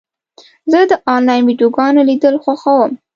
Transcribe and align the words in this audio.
زه 0.71 0.79
د 0.91 0.93
انلاین 1.13 1.43
ویډیوګانو 1.45 2.01
لیدل 2.09 2.35
خوښوم. 2.43 2.91